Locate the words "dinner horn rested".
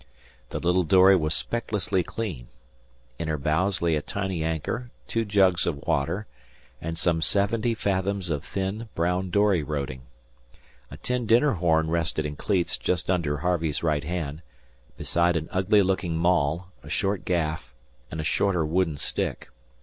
11.27-12.25